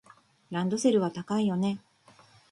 [0.49, 1.79] ランドセルは高いよね。